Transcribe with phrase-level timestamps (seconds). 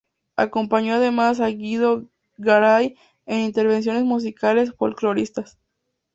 [0.35, 2.07] Acompañó además a Guido
[2.39, 5.59] Garay en intervenciones musicales folcloristas.